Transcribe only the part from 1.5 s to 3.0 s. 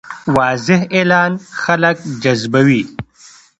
خلک جذبوي.